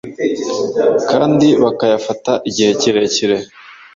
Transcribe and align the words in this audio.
kandi 1.09 1.47
bakayafata 1.63 2.31
igihe 2.49 2.71
kirekire". 2.79 3.37